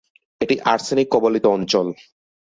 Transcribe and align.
এটি 0.41 0.55
আর্সেনিক-কবলিত 0.65 1.45
অঞ্চল। 1.47 1.87